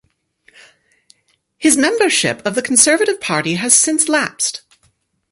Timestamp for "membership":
1.77-2.43